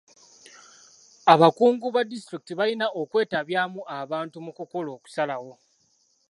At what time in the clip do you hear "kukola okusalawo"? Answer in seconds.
4.57-5.53